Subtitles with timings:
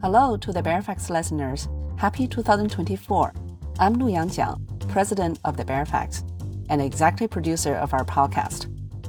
[0.00, 1.68] Hello to the Baer Faxt listeners.
[1.96, 3.34] Happy 2024.
[3.80, 6.24] I'm Lu Yangjiang, president of the Baer Faxt
[6.70, 8.68] and executive producer of our podcast.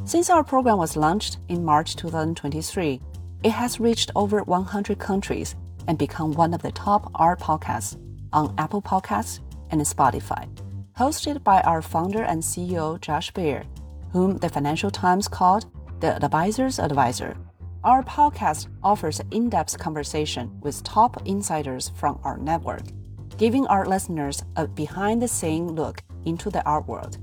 [0.09, 2.99] Since our program was launched in March 2023,
[3.43, 5.55] it has reached over 100 countries
[5.87, 7.95] and become one of the top art podcasts
[8.33, 10.49] on Apple Podcasts and Spotify.
[10.97, 13.63] Hosted by our founder and CEO, Josh Baer,
[14.11, 15.67] whom the Financial Times called
[15.99, 17.37] the advisor's advisor.
[17.81, 22.81] Our podcast offers in depth conversation with top insiders from our network,
[23.37, 27.19] giving our listeners a behind the scene look into the art world.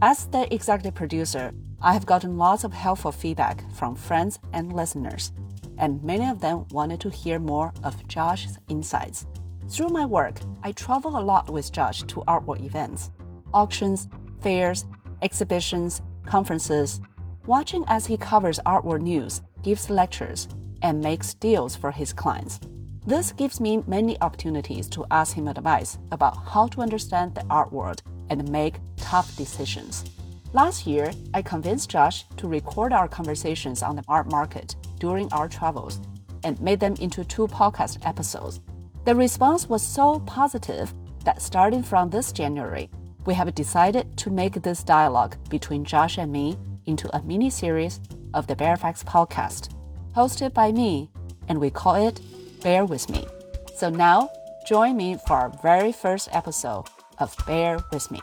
[0.00, 5.30] As the executive producer, I have gotten lots of helpful feedback from friends and listeners,
[5.78, 9.26] and many of them wanted to hear more of Josh's insights.
[9.68, 13.12] Through my work, I travel a lot with Josh to artwork events,
[13.54, 14.08] auctions,
[14.40, 14.84] fairs,
[15.22, 17.00] exhibitions, conferences,
[17.46, 20.48] watching as he covers artwork news, gives lectures,
[20.82, 22.60] and makes deals for his clients.
[23.06, 27.72] This gives me many opportunities to ask him advice about how to understand the art
[27.72, 30.04] world and make tough decisions.
[30.52, 35.48] Last year, I convinced Josh to record our conversations on the art market during our
[35.48, 36.00] travels
[36.44, 38.60] and made them into two podcast episodes.
[39.04, 40.92] The response was so positive
[41.24, 42.90] that starting from this January,
[43.24, 48.00] we have decided to make this dialogue between Josh and me into a mini series
[48.34, 49.74] of the Baer Faxt podcast,
[50.14, 51.10] hosted by me,
[51.48, 52.20] and we call it
[52.62, 53.26] Baer With Me.
[53.76, 54.30] So now,
[54.66, 56.84] join me for our very first episode
[57.18, 58.20] of Baer With Me.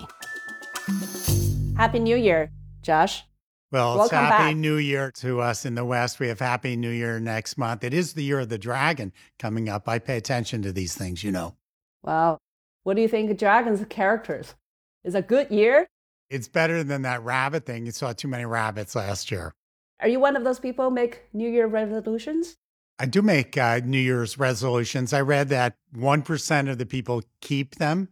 [1.78, 2.52] Happy New Year,
[2.82, 3.24] Josh.
[3.72, 4.56] Well, Welcome it's Happy back.
[4.58, 6.20] New Year to us in the West.
[6.20, 7.84] We have Happy New Year next month.
[7.84, 9.88] It is the year of the dragon coming up.
[9.88, 11.56] I pay attention to these things, you know.
[12.02, 12.40] Well,
[12.84, 14.56] what do you think of Dragon's characters?
[15.04, 15.88] Is a good year?
[16.30, 17.86] It's better than that rabbit thing.
[17.86, 19.54] You saw too many rabbits last year.
[20.02, 22.56] Are you one of those people make New Year resolutions?
[23.00, 25.14] I do make uh, New Year's resolutions.
[25.14, 28.10] I read that 1% of the people keep them.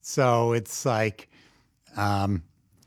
[0.00, 1.28] So it's like,
[1.96, 2.42] um,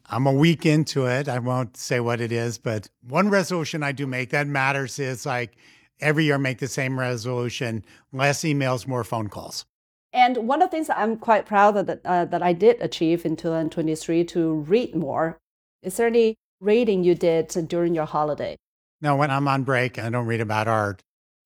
[0.10, 1.30] I'm a week into it.
[1.30, 5.26] I won't say what it is, but one resolution I do make that matters is
[5.26, 5.56] like
[6.00, 9.66] every year make the same resolution less emails, more phone calls.
[10.12, 12.82] And one of the things that I'm quite proud of that, uh, that I did
[12.82, 15.40] achieve in 2023 to read more.
[15.82, 18.56] Is there any reading you did during your holiday?
[19.02, 21.02] Now, when I'm on break, I don't read about art.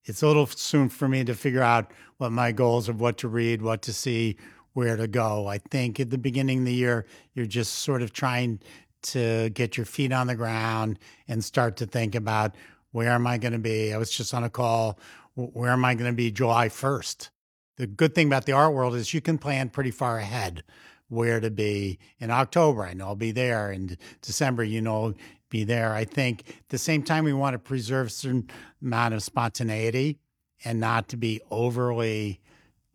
[0.06, 3.28] It's a little soon for me to figure out what my goals of what to
[3.28, 4.38] read, what to see,
[4.74, 5.48] where to go.
[5.48, 8.60] I think at the beginning of the year, you're just sort of trying
[9.04, 12.56] to get your feet on the ground and start to think about
[12.92, 13.94] where am I going to be?
[13.94, 15.00] I was just on a call.
[15.36, 17.30] Where am I going to be July 1st?
[17.78, 20.64] The good thing about the art world is you can plan pretty far ahead
[21.10, 22.84] where to be in October.
[22.84, 23.72] I know I'll be there.
[23.72, 25.14] In December, you know,
[25.50, 25.94] be there.
[25.94, 28.50] I think at the same time, we want to preserve a certain
[28.82, 30.20] amount of spontaneity
[30.66, 32.42] and not to be overly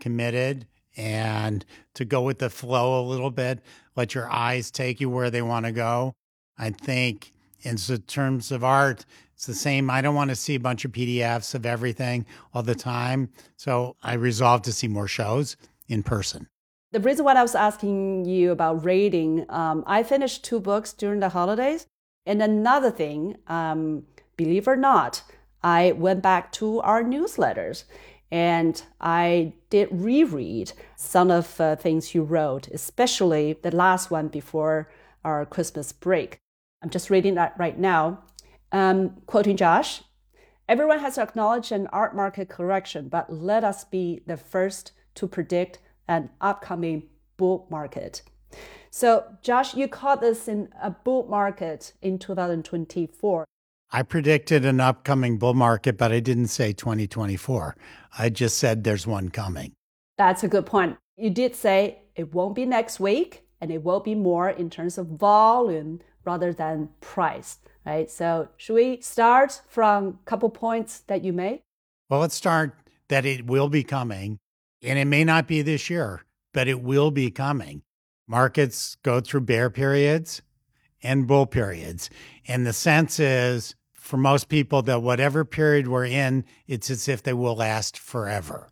[0.00, 1.64] committed and
[1.94, 3.60] to go with the flow a little bit,
[3.96, 6.14] let your eyes take you where they want to go.
[6.58, 9.90] I think in terms of art, it's the same.
[9.90, 13.30] I don't want to see a bunch of PDFs of everything all the time.
[13.56, 15.56] So I resolved to see more shows
[15.88, 16.48] in person.
[16.92, 21.20] The reason why I was asking you about reading, um, I finished two books during
[21.20, 21.86] the holidays.
[22.26, 24.04] And another thing, um,
[24.36, 25.22] believe or not,
[25.62, 27.84] I went back to our newsletters
[28.30, 34.90] and I did reread some of the things you wrote, especially the last one before
[35.24, 36.38] our Christmas break.
[36.82, 38.22] I'm just reading that right now.
[38.70, 40.02] Um, quoting Josh,
[40.68, 45.78] everyone has acknowledged an art market correction, but let us be the first to predict
[46.12, 47.04] an upcoming
[47.36, 48.22] bull market.
[48.90, 53.44] So, Josh, you caught this in a bull market in 2024.
[53.90, 57.76] I predicted an upcoming bull market, but I didn't say 2024.
[58.18, 59.72] I just said there's one coming.
[60.18, 60.98] That's a good point.
[61.16, 64.98] You did say it won't be next week and it will be more in terms
[64.98, 68.10] of volume rather than price, right?
[68.10, 71.62] So, should we start from a couple points that you made?
[72.10, 72.76] Well, let's start
[73.08, 74.38] that it will be coming,
[74.82, 77.82] and it may not be this year, but it will be coming.
[78.26, 80.42] Markets go through bear periods
[81.02, 82.08] and bull periods.
[82.46, 87.22] And the sense is for most people that whatever period we're in, it's as if
[87.22, 88.68] they will last forever.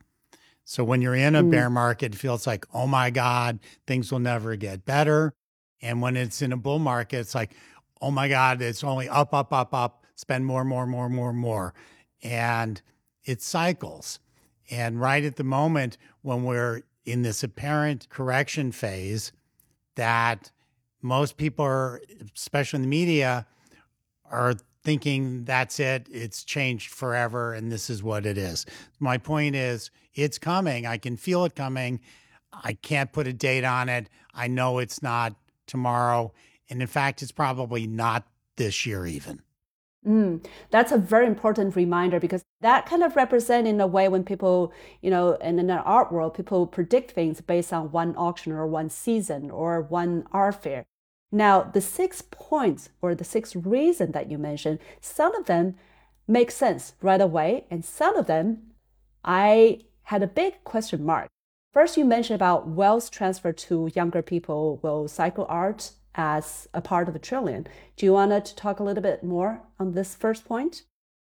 [0.65, 1.51] So when you're in a Mm.
[1.51, 5.35] bear market, it feels like, oh my God, things will never get better.
[5.83, 7.55] And when it's in a bull market, it's like,
[8.01, 11.75] oh my God, it's only up, up, up, up, spend more, more, more, more, more.
[12.23, 12.81] And
[13.25, 14.21] it cycles.
[14.71, 19.33] And right at the moment when we're in this apparent correction phase,
[19.97, 20.51] that
[21.03, 22.01] most people are,
[22.37, 23.47] especially in the media,
[24.31, 28.65] are thinking that's it, it's changed forever, and this is what it is.
[28.99, 30.87] My point is, it's coming.
[30.87, 32.01] I can feel it coming.
[32.53, 34.09] I can't put a date on it.
[34.35, 35.35] I know it's not
[35.67, 36.33] tomorrow.
[36.69, 38.27] And in fact, it's probably not
[38.57, 39.43] this year even.
[40.07, 44.25] Mm, that's a very important reminder because that kind of represents in a way when
[44.25, 48.67] people, you know, in the art world, people predict things based on one auction or
[48.67, 50.85] one season or one art fair.
[51.33, 55.77] Now, the six points or the six reasons that you mentioned, some of them
[56.27, 58.71] make sense right away, and some of them
[59.25, 61.29] I had a big question mark.
[61.73, 67.09] First, you mentioned about wealth transfer to younger people will cycle art as a part
[67.09, 67.67] of a trillion.
[67.97, 70.83] Do you want to talk a little bit more on this first point?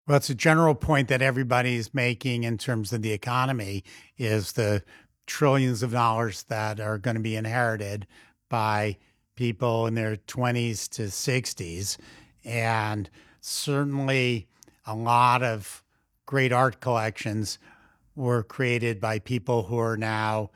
[0.06, 3.84] Well, it's a general point that everybody is making in terms of the economy
[4.18, 4.82] is the
[5.26, 8.08] trillions of dollars that are going to be inherited
[8.48, 8.96] by
[9.36, 11.98] people in their 20s to 60s.
[12.44, 13.08] And
[13.40, 14.48] certainly
[14.86, 15.84] a lot of
[16.26, 17.58] great art collections
[18.16, 20.50] were created by people who are now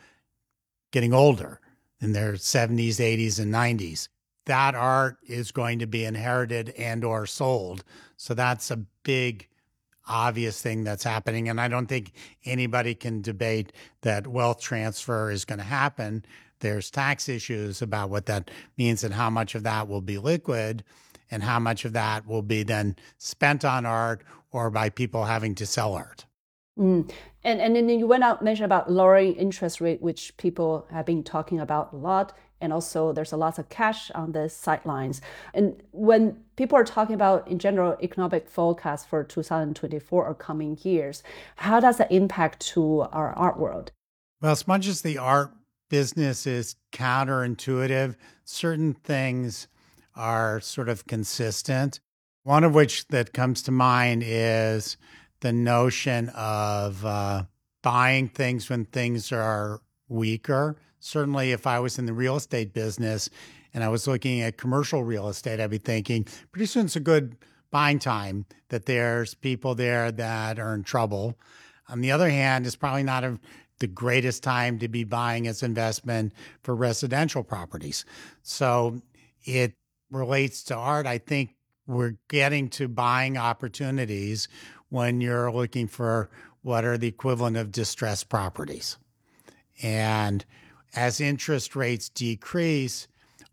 [0.91, 1.61] getting older
[2.01, 4.09] in their 70s, 80s, and 90s.
[4.47, 7.85] That art is going to be inherited and or sold.
[8.17, 9.49] So that's a big
[10.09, 12.13] obvious thing that's happening and I don't think
[12.45, 13.73] anybody can debate
[14.03, 16.25] that wealth transfer is going to happen.
[16.61, 20.85] There's tax issues about what that means and how much of that will be liquid
[21.31, 24.23] and how much of that will be then spent on art
[24.53, 26.25] or by people having to sell art.
[26.79, 27.11] Mm.
[27.43, 31.23] And and then you went out mentioned about lowering interest rate, which people have been
[31.23, 32.37] talking about a lot.
[32.61, 35.21] And also, there's a lot of cash on the sidelines.
[35.53, 41.23] And when people are talking about, in general, economic forecast for 2024 or coming years,
[41.57, 43.93] how does that impact to our art world?
[44.41, 45.53] Well, as much as the art
[45.91, 49.69] business is counterintuitive, certain things
[50.15, 52.01] are sort of consistent.
[52.43, 54.97] One of which that comes to mind is
[55.41, 57.45] the notion of uh,
[57.83, 60.77] buying things when things are weaker.
[60.99, 63.31] Certainly, if I was in the real estate business
[63.75, 67.01] and I was looking at commercial real estate, I'd be thinking pretty soon it's a
[67.01, 67.37] good
[67.71, 71.39] buying time that there's people there that are in trouble.
[71.89, 73.39] On the other hand, it's probably not a,
[73.79, 76.33] the greatest time to be buying as investment
[76.63, 78.05] for residential properties.
[78.43, 79.03] So
[79.45, 79.75] it
[80.11, 81.07] relates to art.
[81.07, 81.51] I think
[81.87, 84.49] we're getting to buying opportunities
[84.89, 86.31] when you're looking for
[86.63, 88.97] what are the equivalent of distressed properties.
[89.83, 90.45] And
[90.97, 93.07] as interest rates decrease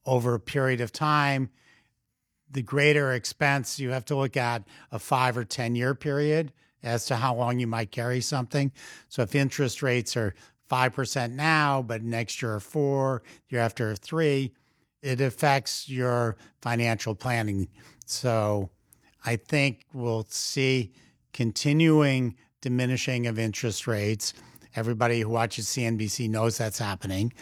[0.06, 1.50] over a period of time,
[2.50, 7.06] the greater expense you have to look at a five or 10 year period as
[7.06, 8.72] to how long you might carry something.
[9.10, 10.34] So if interest rates are
[10.70, 14.54] 5% now, but next year are four, year after three,
[15.02, 17.68] it affects your financial planning.
[18.06, 18.70] So
[19.26, 20.94] I think we'll see
[21.34, 24.34] continuing diminishing of interest rates.
[24.76, 27.34] Everybody who watches CNBC knows that's happening,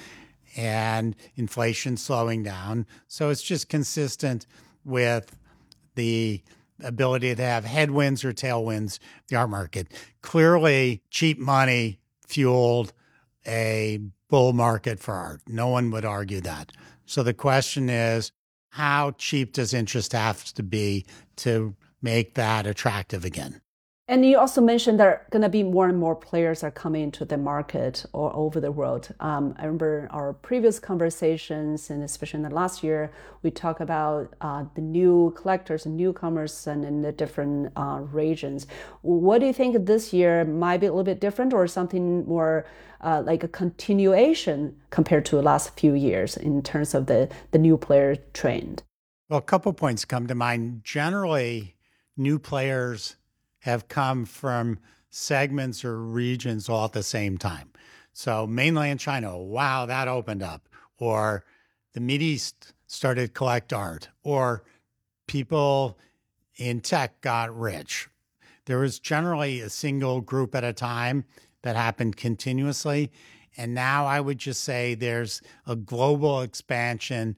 [0.57, 2.85] and inflation slowing down.
[3.07, 4.47] So it's just consistent
[4.83, 5.35] with
[5.95, 6.41] the
[6.83, 9.87] ability to have headwinds or tailwinds the art market.
[10.21, 12.93] Clearly, cheap money fueled
[13.45, 13.99] a
[14.29, 15.41] bull market for art.
[15.47, 16.71] No one would argue that.
[17.05, 18.31] So the question is,
[18.69, 21.05] how cheap does interest have to be
[21.37, 23.61] to make that attractive again?
[24.11, 27.03] And you also mentioned there are going to be more and more players are coming
[27.03, 29.07] into the market all over the world.
[29.21, 33.09] Um, I remember our previous conversations, and especially in the last year,
[33.41, 38.67] we talk about uh, the new collectors and newcomers and in the different uh, regions.
[39.01, 42.65] What do you think this year might be a little bit different, or something more
[42.99, 47.59] uh, like a continuation compared to the last few years in terms of the the
[47.59, 48.83] new player trend?
[49.29, 50.83] Well, a couple points come to mind.
[50.83, 51.77] Generally,
[52.17, 53.15] new players
[53.61, 57.71] have come from segments or regions all at the same time.
[58.13, 60.67] So mainland China, wow, that opened up.
[60.97, 61.43] Or
[61.93, 64.09] the East started collect art.
[64.23, 64.63] Or
[65.27, 65.97] people
[66.57, 68.09] in tech got rich.
[68.65, 71.25] There was generally a single group at a time
[71.63, 73.11] that happened continuously.
[73.57, 77.37] And now I would just say there's a global expansion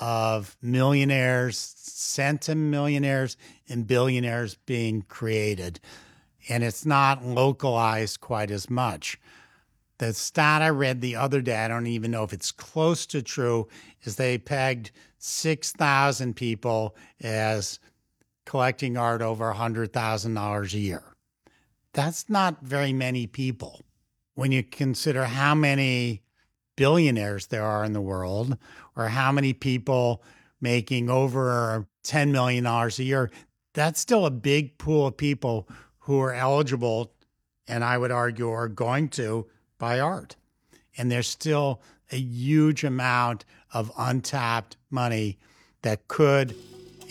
[0.00, 3.36] of millionaires, centimillionaires,
[3.68, 5.78] and billionaires being created.
[6.48, 9.20] And it's not localized quite as much.
[9.98, 13.20] The stat I read the other day, I don't even know if it's close to
[13.20, 13.68] true,
[14.02, 17.78] is they pegged 6,000 people as
[18.46, 21.02] collecting art over $100,000 a year.
[21.92, 23.82] That's not very many people
[24.34, 26.22] when you consider how many
[26.76, 28.56] billionaires there are in the world
[29.00, 30.22] or how many people
[30.60, 33.30] making over $10 million a year.
[33.72, 35.66] that's still a big pool of people
[36.00, 37.14] who are eligible,
[37.66, 39.46] and I would argue are going to
[39.78, 40.36] buy art.
[40.98, 41.80] And there's still
[42.12, 45.38] a huge amount of untapped money
[45.82, 46.54] that could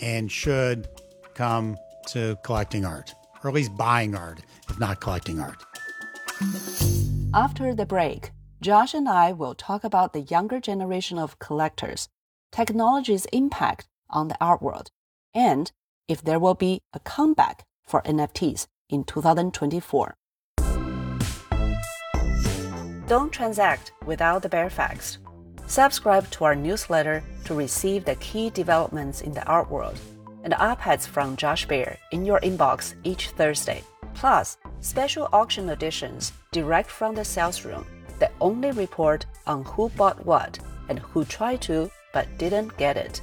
[0.00, 0.86] and should
[1.34, 1.76] come
[2.08, 5.64] to collecting art, or at least buying art, if not collecting art.
[7.34, 8.30] After the break,
[8.62, 12.10] Josh and I will talk about the younger generation of collectors,
[12.52, 14.90] technology's impact on the art world,
[15.32, 15.72] and
[16.08, 20.14] if there will be a comeback for NFTs in 2024.
[23.06, 25.16] Don't transact without the bare facts.
[25.66, 29.98] Subscribe to our newsletter to receive the key developments in the art world
[30.44, 33.82] and iPads from Josh Baer in your inbox each Thursday.
[34.12, 37.86] Plus, special auction editions direct from the sales room
[38.20, 40.58] that only report on who bought what
[40.88, 43.20] and who tried to but didn't get it.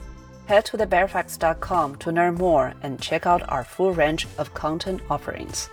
[0.47, 5.69] Head to thebaerfaxt.com to learn more and check out our full range of content offerings.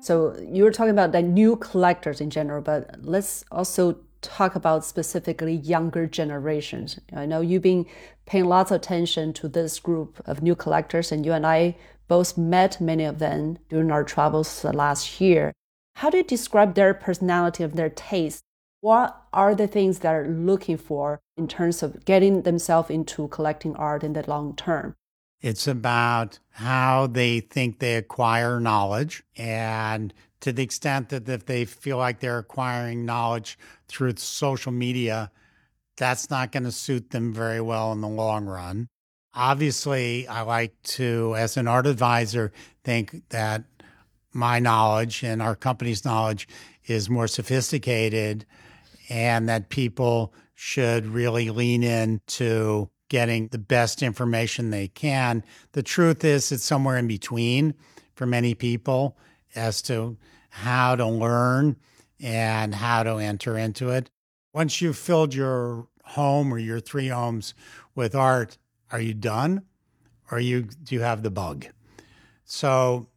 [0.00, 4.84] So you were talking about the new collectors in general, but let's also talk about
[4.84, 6.98] specifically younger generations.
[7.14, 7.86] I know you've been
[8.26, 11.76] paying lots of attention to this group of new collectors, and you and I
[12.08, 15.52] both met many of them during our travels last year.
[15.96, 18.42] How do you describe their personality and their taste?
[18.80, 24.04] What are the things they're looking for in terms of getting themselves into collecting art
[24.04, 24.94] in the long term?
[25.40, 29.22] It's about how they think they acquire knowledge.
[29.36, 33.58] And to the extent that if they feel like they're acquiring knowledge
[33.88, 35.30] through social media,
[35.96, 38.88] that's not going to suit them very well in the long run.
[39.34, 42.52] Obviously, I like to, as an art advisor,
[42.84, 43.64] think that
[44.34, 46.48] my knowledge and our company's knowledge
[46.86, 48.44] is more sophisticated
[49.08, 55.44] and that people should really lean into getting the best information they can.
[55.72, 57.74] The truth is, it's somewhere in between
[58.14, 59.16] for many people
[59.54, 60.16] as to
[60.50, 61.76] how to learn
[62.20, 64.10] and how to enter into it.
[64.52, 67.54] Once you've filled your home or your three homes
[67.94, 68.56] with art,
[68.92, 69.62] are you done?
[70.30, 71.66] Or you do you have the bug?
[72.44, 73.08] So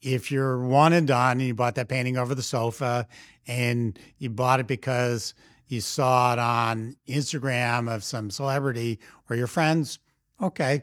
[0.00, 3.06] if you're one and done and you bought that painting over the sofa
[3.46, 5.34] and you bought it because
[5.66, 9.98] you saw it on Instagram of some celebrity or your friends,
[10.40, 10.82] okay.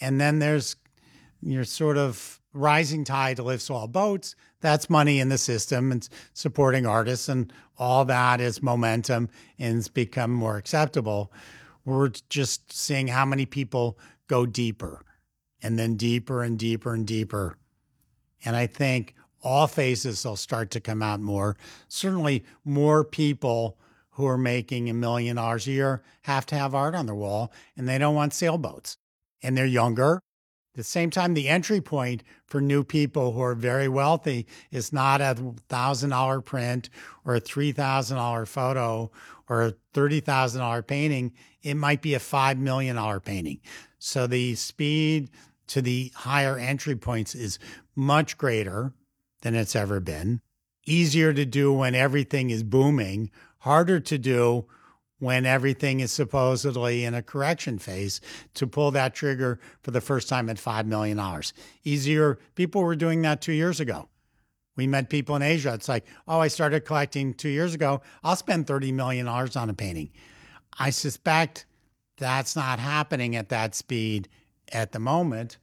[0.00, 0.76] And then there's
[1.42, 4.34] your sort of rising tide lifts all boats.
[4.60, 9.28] That's money in the system and supporting artists, and all that is momentum
[9.58, 11.32] and it's become more acceptable.
[11.84, 15.04] We're just seeing how many people go deeper
[15.62, 17.56] and then deeper and deeper and deeper.
[18.44, 21.56] And I think all faces will start to come out more.
[21.88, 23.78] Certainly, more people
[24.10, 27.52] who are making a million dollars a year have to have art on their wall
[27.76, 28.96] and they don't want sailboats
[29.42, 30.16] and they're younger.
[30.16, 34.92] At the same time, the entry point for new people who are very wealthy is
[34.92, 35.34] not a
[35.68, 36.90] thousand dollar print
[37.24, 39.10] or a three thousand dollar photo
[39.48, 41.32] or a thirty thousand dollar painting.
[41.62, 43.60] It might be a five million dollar painting.
[43.98, 45.30] So the speed
[45.70, 47.58] to the higher entry points is
[47.96, 48.92] much greater
[49.42, 50.40] than it's ever been.
[50.86, 54.66] Easier to do when everything is booming harder to do
[55.18, 58.20] when everything is supposedly in a correction phase
[58.54, 61.20] to pull that trigger for the first time at $5 million.
[61.84, 64.08] Easier, people were doing that two years ago.
[64.76, 65.74] We met people in Asia.
[65.74, 68.00] It's like, oh, I started collecting two years ago.
[68.24, 70.10] I'll spend $30 million on a painting.
[70.78, 71.66] I suspect
[72.16, 74.28] that's not happening at that speed
[74.72, 75.58] at the moment,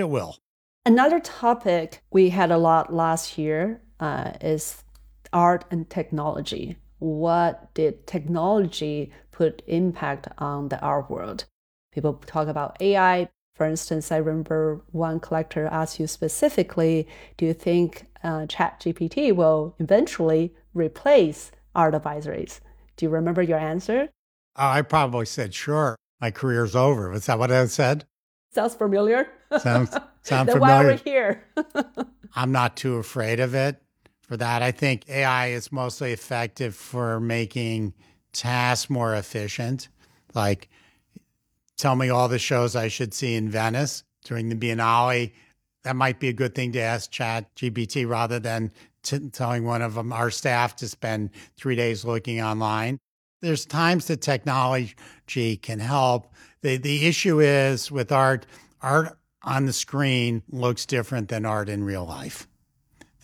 [0.00, 0.38] it will.
[0.86, 4.84] Another topic we had a lot last year uh, is
[5.32, 11.44] art and technology what did technology put impact on the art world?
[11.92, 13.28] People talk about AI.
[13.54, 19.76] For instance, I remember one collector asked you specifically, do you think uh, ChatGPT will
[19.78, 22.60] eventually replace art advisories?
[22.96, 24.08] Do you remember your answer?
[24.56, 27.10] I probably said, sure, my career's over.
[27.10, 28.06] Was that what I said?
[28.50, 29.28] Sounds familiar.
[29.60, 30.60] Sounds, sound familiar.
[30.60, 31.44] Why we're here.
[32.36, 33.80] I'm not too afraid of it
[34.22, 34.62] for that.
[34.62, 37.94] I think AI is mostly effective for making
[38.32, 39.88] tasks more efficient.
[40.34, 40.68] Like,
[41.76, 45.32] tell me all the shows I should see in Venice during the Biennale.
[45.84, 49.94] That might be a good thing to ask ChatGPT rather than t- telling one of
[49.94, 52.98] them, our staff to spend three days looking online.
[53.42, 56.32] There's times that technology can help.
[56.62, 58.46] The, the issue is with art,
[58.80, 62.48] art on the screen looks different than art in real life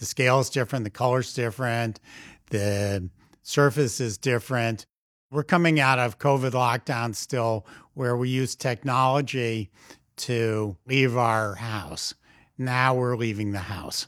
[0.00, 2.00] the scale is different, the color's different,
[2.48, 3.08] the
[3.42, 4.86] surface is different.
[5.30, 9.70] We're coming out of COVID lockdown still, where we use technology
[10.16, 12.14] to leave our house.
[12.58, 14.06] Now we're leaving the house.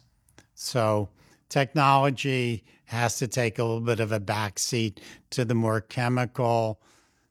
[0.55, 1.11] So
[1.49, 4.99] technology has to take a little bit of a backseat
[5.31, 6.81] to the more chemical,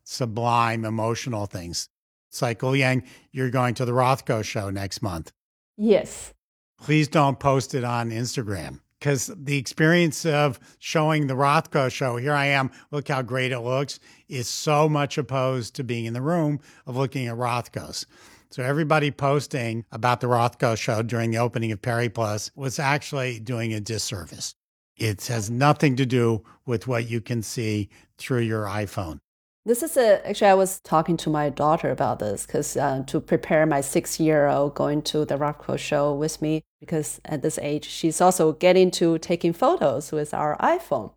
[0.04, 1.90] sublime, emotional things.
[2.32, 5.34] It's like, oh, Yang, you're going to the Rothko show next month.
[5.76, 6.34] Yes.
[6.80, 12.34] Please don't post it on Instagram because the experience of showing the Rothko show, here
[12.34, 16.22] I am, look how great it looks, is so much opposed to being in the
[16.22, 18.06] room of looking at Rothkos.
[18.50, 23.40] So everybody posting about the Rothko show during the opening of Paris Plus was actually
[23.40, 24.56] doing a disservice.
[24.96, 29.20] It has nothing to do with what you can see through your iPhone.
[29.64, 33.20] This is a, actually, I was talking to my daughter about this because uh, to
[33.20, 37.60] prepare my six year old going to the Rothko show with me, because at this
[37.60, 41.12] age, she's also getting to taking photos with our iPhone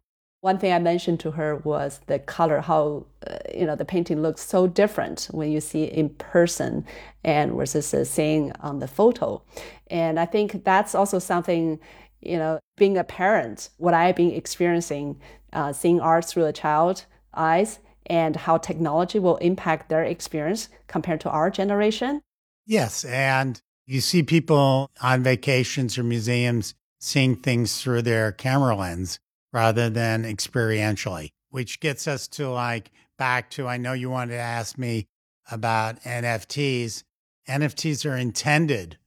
[0.44, 4.20] one thing I mentioned to her was the color, how uh, you know the painting
[4.20, 6.84] looks so different when you see in person
[7.24, 9.42] and versus uh, seeing on the photo.
[9.86, 11.80] And I think that's also something
[12.20, 15.18] you know, being a parent, what I've been experiencing,
[15.54, 21.20] uh, seeing art through a child's eyes, and how technology will impact their experience compared
[21.22, 22.20] to our generation.
[22.66, 29.18] Yes, and you see people on vacations or museums seeing things through their camera lens
[29.52, 34.40] rather than experientially, which gets us to like back to I know you wanted to
[34.40, 35.06] ask me
[35.50, 37.04] about NFTs.
[37.48, 38.98] NFTs are intended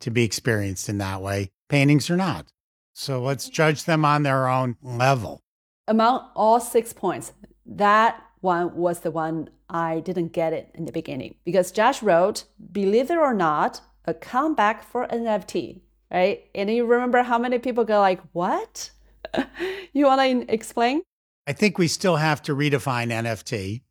[0.00, 1.50] to be experienced in that way.
[1.68, 2.52] Paintings are not.
[2.92, 5.42] So let's judge them on their own level.
[5.88, 7.32] Among all six points,
[7.64, 12.44] that one was the one I didn't get it in the beginning because Josh wrote,
[12.72, 16.44] believe it or not, a comeback for NFT, right?
[16.54, 18.90] And you remember how many people go like, what?
[19.92, 21.02] you want to explain?
[21.46, 23.82] I think we still have to redefine NFT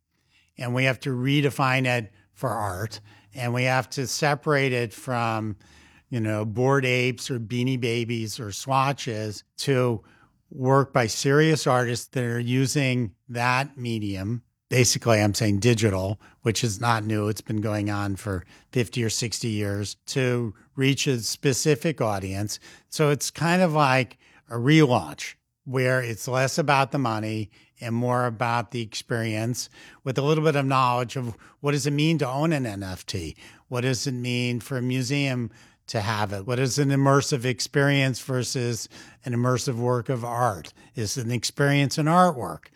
[0.58, 3.00] and we have to redefine it for art
[3.34, 5.56] and we have to separate it from,
[6.08, 10.02] you know, bored apes or beanie babies or swatches to
[10.50, 14.42] work by serious artists that are using that medium.
[14.68, 17.28] Basically, I'm saying digital, which is not new.
[17.28, 22.58] It's been going on for 50 or 60 years to reach a specific audience.
[22.88, 24.18] So it's kind of like
[24.50, 29.68] a relaunch where it's less about the money and more about the experience
[30.04, 33.36] with a little bit of knowledge of what does it mean to own an NFT?
[33.68, 35.50] What does it mean for a museum
[35.88, 36.46] to have it?
[36.46, 38.88] What is an immersive experience versus
[39.24, 40.72] an immersive work of art?
[40.94, 42.66] Is an experience an artwork?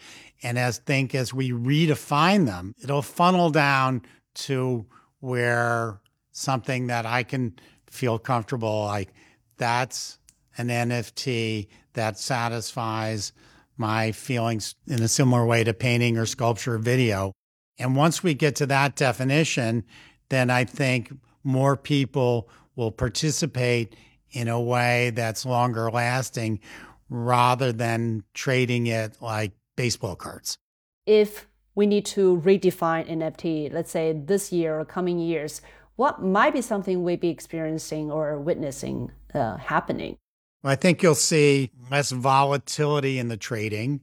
[0.43, 4.03] And as think as we redefine them, it'll funnel down
[4.35, 4.87] to
[5.21, 6.01] where
[6.33, 7.55] something that I can
[7.91, 9.13] feel comfortable like
[9.57, 10.19] that's
[10.57, 13.33] an NFT that satisfies
[13.77, 17.33] my feelings in a similar way to painting or sculpture or video.
[17.79, 19.85] And once we get to that definition,
[20.29, 23.97] then I think more people will participate
[24.33, 26.61] in a way that's longer lasting
[27.09, 30.59] rather than trading it like baseball cards.
[31.07, 35.61] If we need to redefine NFT, let's say this year or coming years,
[35.97, 40.17] what might be something we'd be experiencing or witnessing uh, happening?
[40.63, 44.01] I think you'll see less volatility in the trading,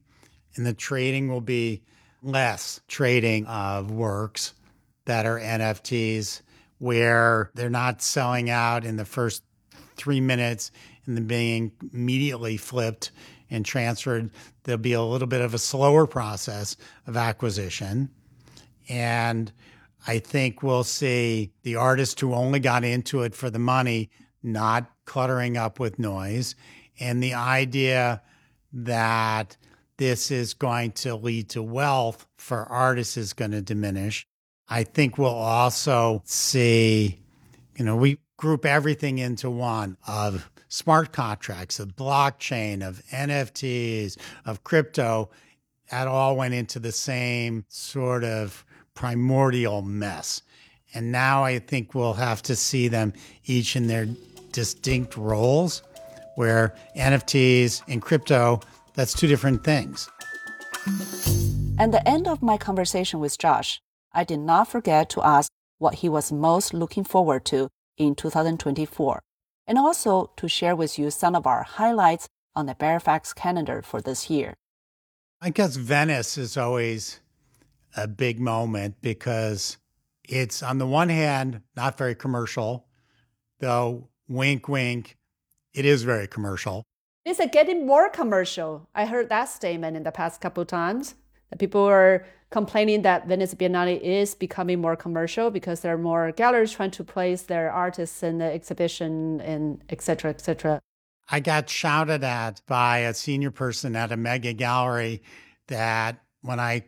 [0.56, 1.82] and the trading will be
[2.22, 4.54] less trading of works
[5.04, 6.42] that are NFTs
[6.78, 9.42] where they're not selling out in the first
[9.96, 10.70] three minutes
[11.06, 13.10] and then being immediately flipped
[13.50, 14.30] and transferred.
[14.62, 18.10] There'll be a little bit of a slower process of acquisition.
[18.88, 19.52] And
[20.06, 24.10] I think we'll see the artist who only got into it for the money
[24.42, 26.54] not cluttering up with noise,
[27.00, 28.22] and the idea
[28.72, 29.56] that
[29.96, 34.26] this is going to lead to wealth for artists is going to diminish.
[34.68, 37.18] I think we'll also see,
[37.76, 44.64] you know, we group everything into one of smart contracts, of blockchain, of NFTs, of
[44.64, 45.30] crypto.
[45.90, 50.42] That all went into the same sort of primordial mess.
[50.94, 53.12] And now I think we'll have to see them
[53.44, 54.06] each in their
[54.52, 55.82] distinct roles
[56.36, 58.60] where NFTs and crypto,
[58.94, 60.08] that's two different things.
[61.78, 63.80] At the end of my conversation with Josh,
[64.18, 69.20] I did not forget to ask what he was most looking forward to in 2024,
[69.64, 72.26] and also to share with you some of our highlights
[72.56, 74.54] on the Baer Faxt calendar for this year.
[75.40, 77.20] I guess Venice is always
[77.96, 79.76] a big moment because
[80.28, 82.88] it's, on the one hand, not very commercial,
[83.60, 85.16] though wink, wink.
[85.74, 86.82] It is very commercial.
[87.24, 88.88] Is it getting more commercial?
[88.96, 91.14] I heard that statement in the past couple times.
[91.58, 96.72] People are complaining that Venice Biennale is becoming more commercial because there are more galleries
[96.72, 100.80] trying to place their artists in the exhibition and et cetera, et cetera.
[101.30, 105.22] I got shouted at by a senior person at a mega gallery
[105.66, 106.84] that when I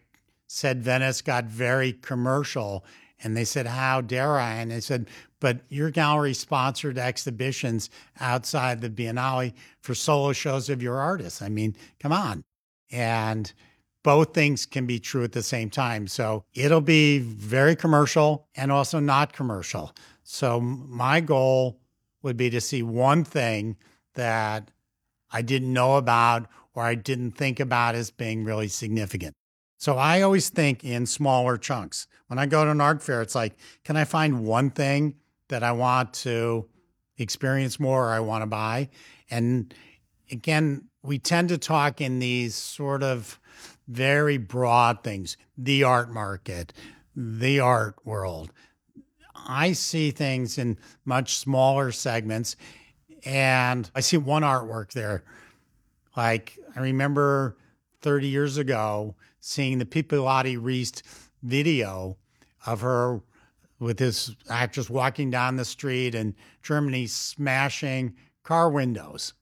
[0.47, 2.85] said Venice got very commercial,
[3.23, 4.55] and they said, How dare I?
[4.55, 5.09] And they said,
[5.41, 11.43] But your gallery sponsored exhibitions outside the Biennale for solo shows of your artists.
[11.43, 12.43] I mean, come on.
[12.91, 13.53] And
[14.03, 16.07] both things can be true at the same time.
[16.07, 19.95] So it'll be very commercial and also not commercial.
[20.23, 21.81] So my goal
[22.23, 23.77] would be to see one thing
[24.15, 24.71] that
[25.31, 29.35] I didn't know about or I didn't think about as being really significant.
[29.77, 32.07] So I always think in smaller chunks.
[32.27, 35.15] When I go to an art fair, it's like, can I find one thing
[35.49, 36.69] that I want to
[37.17, 38.91] experience more or I want to buy?
[39.31, 39.75] And
[40.31, 43.41] again, we tend to talk in these sort of
[43.91, 46.73] very broad things the art market,
[47.17, 48.53] the art world.
[49.35, 52.57] I see things in much smaller segments,
[53.25, 55.25] and I see one artwork there.
[56.17, 57.57] Like, I remember
[58.03, 60.57] 30 years ago seeing the Pipilotti
[61.43, 62.17] video
[62.67, 63.21] of her
[63.81, 69.33] with this actress walking down the street in Germany smashing car windows,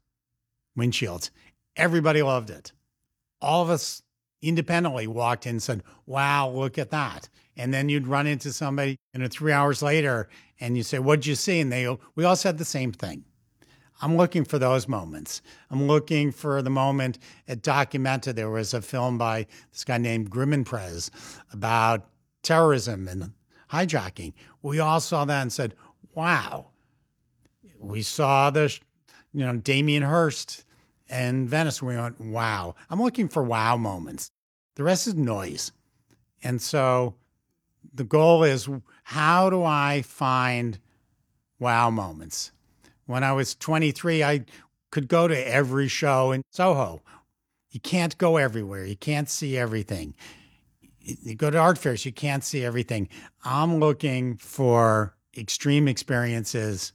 [0.78, 1.30] windshields.
[1.76, 2.72] Everybody loved it.
[3.40, 4.02] All of us
[4.42, 7.28] independently walked in and said, Wow, look at that.
[7.56, 10.28] And then you'd run into somebody, you know, three hours later
[10.60, 11.60] and you say, What'd you see?
[11.60, 13.24] And they we all said the same thing.
[14.00, 15.42] I'm looking for those moments.
[15.70, 18.32] I'm looking for the moment at Documenta.
[18.32, 21.10] There was a film by this guy named Grimonprez
[21.52, 22.08] about
[22.42, 23.32] terrorism and
[23.72, 24.34] hijacking.
[24.62, 25.74] We all saw that and said,
[26.14, 26.68] wow.
[27.80, 28.76] We saw the,
[29.32, 30.64] you know, Damien Hirst
[31.08, 31.82] and Venice.
[31.82, 32.74] We went, wow.
[32.90, 34.30] I'm looking for wow moments.
[34.74, 35.72] The rest is noise.
[36.42, 37.14] And so
[37.92, 38.68] the goal is
[39.04, 40.78] how do I find
[41.58, 42.52] wow moments?
[43.06, 44.44] When I was 23, I
[44.90, 47.02] could go to every show in Soho.
[47.70, 48.84] You can't go everywhere.
[48.84, 50.14] You can't see everything.
[51.00, 53.08] You go to art fairs, you can't see everything.
[53.44, 56.92] I'm looking for extreme experiences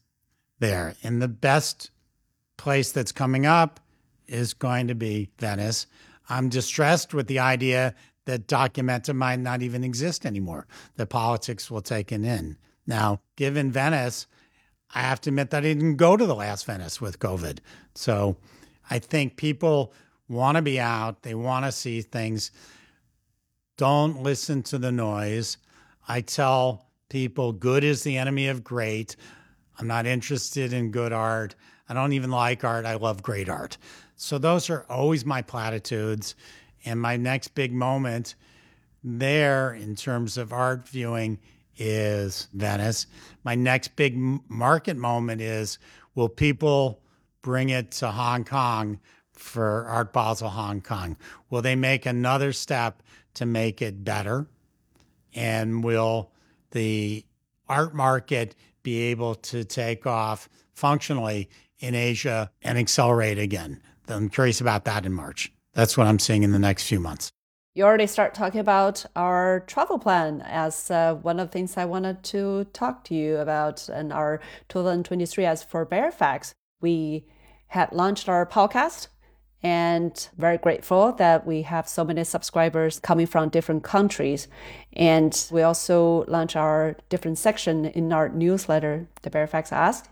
[0.60, 0.95] there.
[1.04, 1.89] And the best
[2.58, 3.80] place that's coming up
[4.33, 5.85] is going to be Venice.
[6.27, 7.93] I'm distressed with the idea
[8.25, 10.65] that Documenta might not even exist anymore,
[10.95, 12.57] that politics will take an in.
[12.87, 14.27] Now, given Venice,
[14.95, 17.59] I have to admit that I didn't go to the last Venice with COVID.
[17.95, 18.37] So
[18.89, 19.93] I think people
[20.27, 22.51] want to be out, they want to see things.
[23.77, 25.57] Don't listen to the noise.
[26.07, 29.15] I tell people good is the enemy of great.
[29.77, 31.55] I'm not interested in good art.
[31.89, 32.85] I don't even like art.
[32.85, 33.77] I love great art.
[34.15, 36.36] So those are always my platitudes.
[36.86, 38.36] And my next big moment
[39.04, 41.39] there in terms of art viewing
[41.78, 43.08] is Venice.
[43.43, 44.15] My next big
[44.47, 45.80] market moment is
[46.15, 47.02] will people
[47.41, 48.99] bring it to Hong Kong
[49.34, 51.17] for Art Basel Hong Kong?
[51.49, 53.02] Will they make another step
[53.36, 54.47] to make it better?
[55.34, 56.32] And will
[56.71, 57.26] the
[57.67, 61.49] art market be able to take off functionally
[61.80, 63.82] in Asia and accelerate again?
[64.07, 65.51] I'm curious about that in March.
[65.73, 67.31] That's what I'm seeing in the next few months.
[67.75, 71.85] You already start talking about our travel plan as uh, one of the things I
[71.85, 74.39] wanted to talk to you about in our
[74.69, 76.53] 2023 as for Baer Faxt.
[76.81, 77.25] We
[77.67, 79.07] had launched our podcast
[79.63, 84.47] and very grateful that we have so many subscribers coming from different countries.
[84.91, 90.07] And we also launched our different section in our newsletter, the Baer Faxt Ask,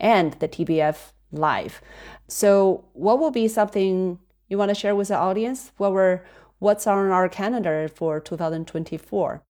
[0.00, 1.82] and the TBF Live.
[2.28, 5.72] So, what will be something you want to share with the audience?
[5.76, 6.24] What were
[6.58, 9.42] what's on our calendar for 2024?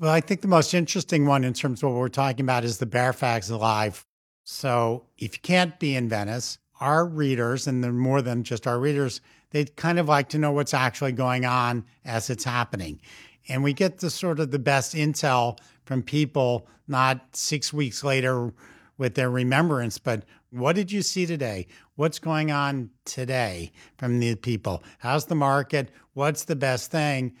[0.00, 2.78] Well, I think the most interesting one in terms of what we're talking about is
[2.78, 4.04] the Baer Faxt Live.
[4.42, 8.80] So, if you can't be in Venice, our readers, and they're more than just our
[8.80, 9.20] readers,
[9.50, 13.00] they kind of like to know what's actually going on as it's happening.
[13.48, 18.52] And we get the sort of the best intel from people, not six weeks later
[18.98, 21.66] with their remembrance, but what did you see today?
[21.96, 24.82] What's going on today from the people?
[24.98, 25.90] How's the market?
[26.14, 27.36] What's the best thing?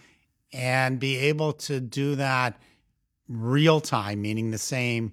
[0.52, 2.62] And be able to do that
[3.26, 5.10] real time, meaning the same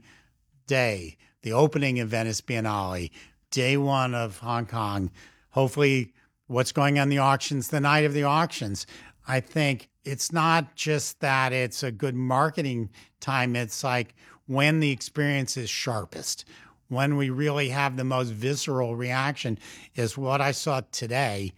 [0.68, 3.10] day, the opening of Venice Biennale,
[3.50, 5.10] day one of Hong Kong,
[5.50, 6.14] hopefully
[6.46, 8.86] what's going on the auctions the night of the auctions.
[9.28, 14.14] I think it's not just that it's a good marketing time, it's like
[14.46, 16.46] when the experience is sharpest,
[16.92, 19.58] when we really have the most visceral reaction,
[19.96, 21.54] is what I saw today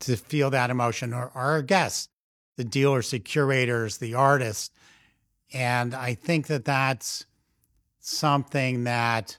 [0.00, 2.08] to feel that emotion, or our guests
[2.56, 4.70] the dealers, the curators, the artists.
[5.54, 7.24] And I think that that's
[8.00, 9.38] something that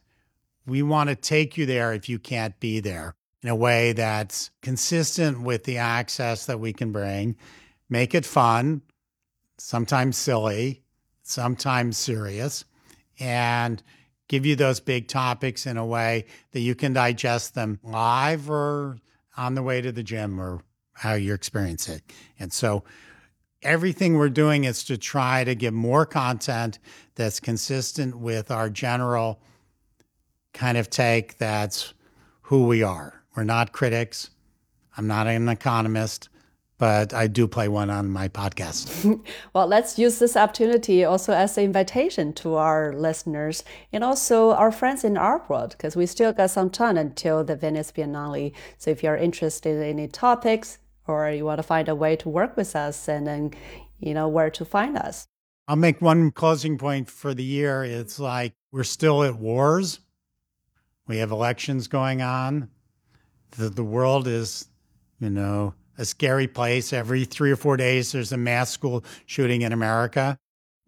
[0.66, 4.50] we want to take you there if you can't be there in a way that's
[4.62, 7.36] consistent with the access that we can bring,
[7.90, 8.82] make it fun,
[9.60, 10.82] sometimes silly,
[11.22, 12.66] sometimes serious,
[13.20, 13.84] and
[14.32, 18.98] give you those big topics in a way that you can digest them live or
[19.36, 20.62] on the way to the gym or
[20.94, 22.02] how you experience it.
[22.40, 22.86] And so
[23.62, 26.80] everything we're doing is to try to give more content
[27.16, 29.42] that's consistent with our general
[30.54, 31.94] kind of take that's
[32.44, 33.26] who we are.
[33.36, 34.30] We're not critics.
[34.96, 36.30] I'm not an economist,
[36.82, 39.22] but I do play one on my podcast.
[39.54, 43.64] well, let's use this opportunity also as an invitation to our listeners
[43.94, 47.56] and also our friends in art world, because we still got some time until the
[47.56, 48.52] Venice Biennale.
[48.80, 52.28] So if you're interested in any topics or you want to find a way to
[52.28, 53.52] work with us and then,
[54.00, 55.28] you know, where to find us.
[55.68, 57.84] I'll make one closing point for the year.
[57.84, 60.00] It's like we're still at wars
[61.08, 62.70] we have elections going on.
[63.52, 64.68] The, the world is,
[65.20, 66.92] you know, a scary place.
[66.92, 70.38] Every three or four days, there's a mass school shooting in America.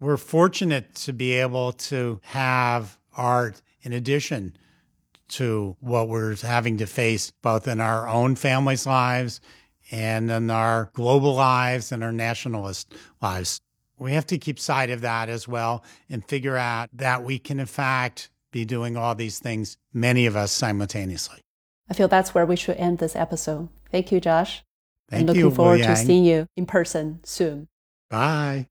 [0.00, 4.56] We're fortunate to be able to have art in addition
[5.28, 9.40] to what we're having to face both in our own families' lives
[9.90, 13.60] and in our global lives and our nationalist lives.
[13.98, 17.60] We have to keep sight of that as well and figure out that we can,
[17.60, 21.40] in fact, be doing all these things, many of us simultaneously.
[21.88, 23.68] I feel that's where we should end this episode.
[23.90, 24.64] Thank you, Josh.
[25.10, 27.68] Thank and looking you, forward to seeing you in person soon.
[28.10, 28.68] Bye.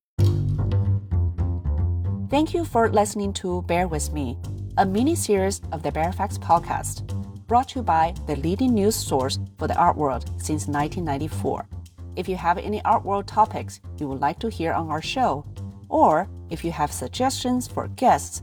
[2.30, 4.38] Thank you for listening to Baer With Me,
[4.78, 7.06] a mini series of the Baer Faxt podcast,
[7.48, 11.68] brought to you by the leading news source for the art world since 1994.
[12.16, 15.46] If you have any art world topics you would like to hear on our show,
[15.90, 18.42] or if you have suggestions for guests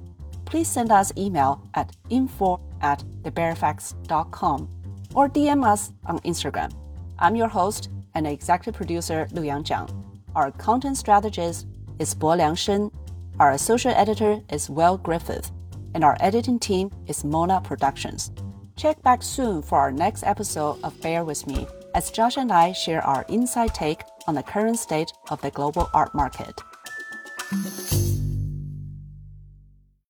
[0.51, 4.69] please send us email at info at thebaerfaxt.com
[5.15, 6.73] or DM us on Instagram.
[7.21, 10.05] I'm your host and executive producer Lu Yang Jiang.
[10.35, 11.67] Our content strategist
[11.99, 12.91] is Bo Liang Shen.
[13.39, 15.53] Our associate editor is Will Griffith.
[15.95, 18.33] And our editing team is Mona Productions.
[18.77, 22.73] Check back soon for our next episode of Baer With Me as Josh and I
[22.73, 26.63] share our inside take on the current state of the global art market.